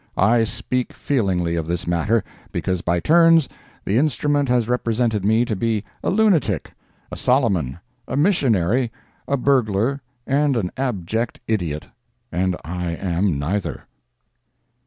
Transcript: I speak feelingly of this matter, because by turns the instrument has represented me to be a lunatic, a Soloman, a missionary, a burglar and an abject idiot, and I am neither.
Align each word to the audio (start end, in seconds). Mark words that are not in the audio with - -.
I 0.17 0.45
speak 0.45 0.93
feelingly 0.93 1.55
of 1.55 1.67
this 1.67 1.85
matter, 1.85 2.23
because 2.51 2.81
by 2.81 2.99
turns 2.99 3.47
the 3.85 3.99
instrument 3.99 4.49
has 4.49 4.67
represented 4.67 5.23
me 5.23 5.45
to 5.45 5.55
be 5.55 5.83
a 6.03 6.09
lunatic, 6.09 6.73
a 7.11 7.15
Soloman, 7.15 7.77
a 8.07 8.17
missionary, 8.17 8.91
a 9.27 9.37
burglar 9.37 10.01
and 10.25 10.57
an 10.57 10.71
abject 10.75 11.39
idiot, 11.47 11.85
and 12.31 12.55
I 12.65 12.95
am 12.95 13.37
neither. 13.37 13.83